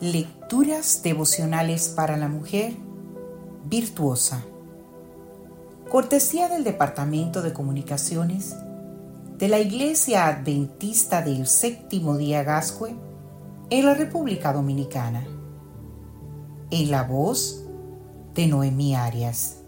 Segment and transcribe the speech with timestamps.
[0.00, 2.76] Lecturas devocionales para la mujer
[3.64, 4.44] virtuosa.
[5.90, 8.54] Cortesía del Departamento de Comunicaciones
[9.38, 12.94] de la Iglesia Adventista del Séptimo Día Gascue
[13.70, 15.26] en la República Dominicana.
[16.70, 17.64] En la voz
[18.34, 19.62] de Noemí Arias.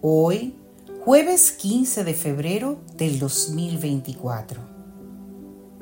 [0.00, 0.56] Hoy,
[1.04, 4.62] jueves 15 de febrero del 2024.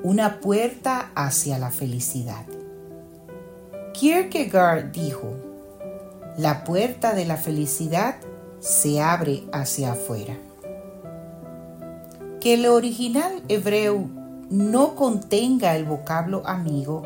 [0.02, 2.44] Una puerta hacia la felicidad.
[3.98, 5.34] Kierkegaard dijo,
[6.36, 8.14] la puerta de la felicidad
[8.60, 10.36] se abre hacia afuera.
[12.40, 14.08] Que el original hebreo
[14.50, 17.02] no contenga el vocablo amigo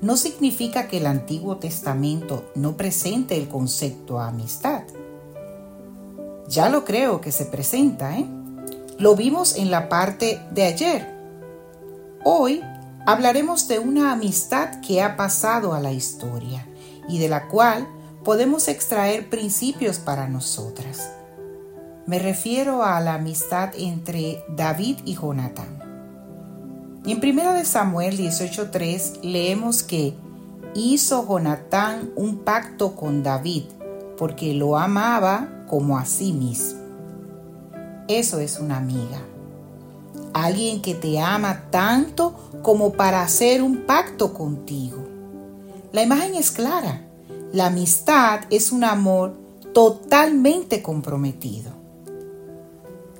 [0.00, 4.82] no significa que el Antiguo Testamento no presente el concepto amistad.
[6.48, 8.26] Ya lo creo que se presenta, ¿eh?
[8.98, 11.14] Lo vimos en la parte de ayer.
[12.24, 12.60] Hoy
[13.06, 16.66] hablaremos de una amistad que ha pasado a la historia
[17.08, 17.88] y de la cual
[18.24, 21.10] podemos extraer principios para nosotras.
[22.06, 25.82] Me refiero a la amistad entre David y Jonatán.
[27.06, 30.14] En 1 Samuel 18:3 leemos que
[30.74, 33.64] hizo Jonatán un pacto con David
[34.16, 36.80] porque lo amaba como a sí mismo.
[38.08, 39.33] Eso es una amiga.
[40.34, 44.98] Alguien que te ama tanto como para hacer un pacto contigo.
[45.92, 47.02] La imagen es clara.
[47.52, 49.36] La amistad es un amor
[49.72, 51.70] totalmente comprometido.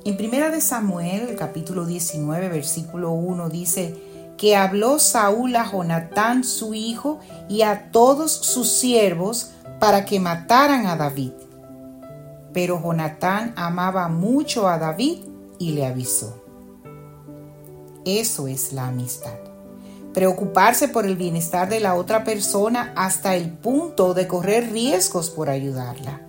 [0.04, 3.94] En primera de Samuel, capítulo 19, versículo 1 dice
[4.36, 10.86] que habló Saúl a Jonatán su hijo y a todos sus siervos para que mataran
[10.86, 11.32] a David.
[12.52, 15.20] Pero Jonatán amaba mucho a David
[15.60, 16.43] y le avisó.
[18.04, 19.38] Eso es la amistad.
[20.12, 25.50] Preocuparse por el bienestar de la otra persona hasta el punto de correr riesgos por
[25.50, 26.20] ayudarla.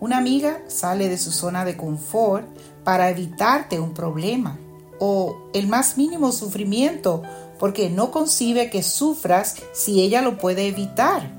[0.00, 2.46] Una amiga sale de su zona de confort
[2.84, 4.58] para evitarte un problema
[4.98, 7.22] o el más mínimo sufrimiento
[7.58, 11.32] porque no concibe que sufras si ella lo puede evitar.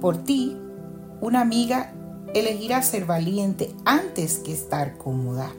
[0.00, 0.56] Por ti,
[1.20, 1.92] una amiga
[2.34, 5.50] elegirá ser valiente antes que estar cómoda,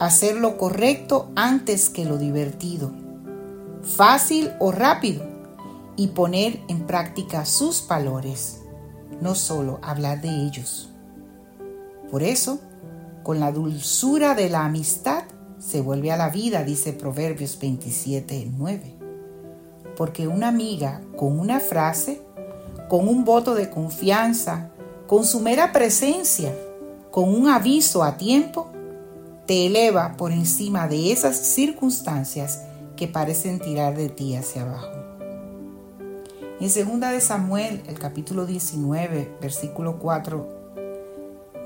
[0.00, 2.90] hacer lo correcto antes que lo divertido,
[3.82, 5.24] fácil o rápido
[5.94, 8.60] y poner en práctica sus valores
[9.20, 10.88] no solo hablar de ellos.
[12.10, 12.58] Por eso,
[13.22, 15.24] con la dulzura de la amistad
[15.58, 18.94] se vuelve a la vida, dice Proverbios 27, 9.
[19.98, 22.22] Porque una amiga con una frase,
[22.88, 24.70] con un voto de confianza,
[25.06, 26.54] con su mera presencia,
[27.10, 28.69] con un aviso a tiempo,
[29.50, 32.60] te eleva por encima de esas circunstancias
[32.96, 34.92] que parecen tirar de ti hacia abajo.
[36.60, 40.46] En 2 de Samuel, el capítulo 19, versículo 4,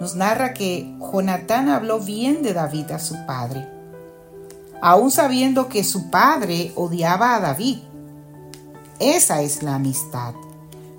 [0.01, 3.69] nos narra que Jonatán habló bien de David a su padre,
[4.81, 7.81] aún sabiendo que su padre odiaba a David.
[8.99, 10.33] Esa es la amistad.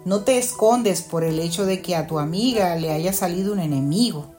[0.06, 3.60] No te escondes por el hecho de que a tu amiga le haya salido un
[3.60, 4.35] enemigo.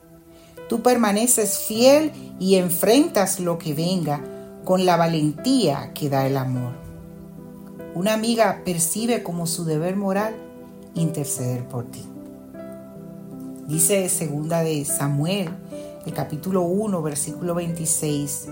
[0.69, 4.21] Tú permaneces fiel y enfrentas lo que venga
[4.65, 6.73] con la valentía que da el amor.
[7.95, 10.35] Una amiga percibe como su deber moral
[10.95, 12.05] interceder por ti.
[13.69, 15.51] Dice segunda de Samuel,
[16.05, 18.49] el capítulo 1, versículo 26.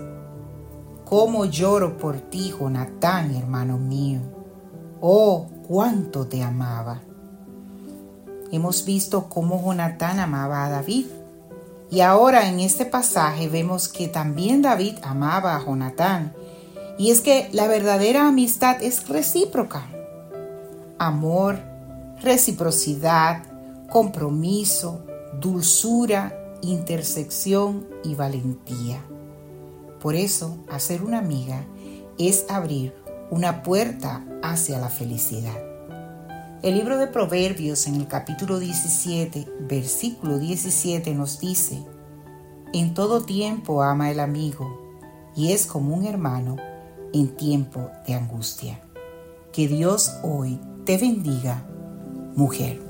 [1.05, 4.19] Cómo lloro por ti, Jonatán, hermano mío.
[5.01, 7.01] Oh, cuánto te amaba.
[8.51, 11.05] Hemos visto cómo Jonatán amaba a David.
[11.95, 16.33] Y ahora en este pasaje vemos que también David amaba a Jonatán
[16.97, 19.87] y es que la verdadera amistad es recíproca.
[20.99, 21.57] Amor,
[22.21, 23.43] reciprocidad,
[23.89, 25.05] compromiso,
[25.39, 29.01] dulzura, intersección y valentía.
[30.01, 31.63] Por eso, hacer una amiga
[32.17, 32.93] es abrir
[33.29, 35.74] una puerta hacia la felicidad.
[36.65, 41.85] El libro de Proverbios en el capítulo 17, versículo 17 nos dice,
[42.73, 44.99] En todo tiempo ama el amigo
[45.35, 46.55] y es como un hermano
[47.13, 48.81] en tiempo de angustia.
[49.53, 51.67] Que Dios hoy te bendiga,
[52.35, 52.84] mujer.